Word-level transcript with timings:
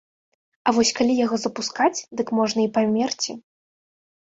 А 0.71 0.71
вось 0.77 0.91
калі 0.99 1.13
яго 1.25 1.35
запускаць, 1.43 2.03
дык 2.23 2.27
можна 2.41 2.59
і 2.67 2.73
памерці. 2.81 3.31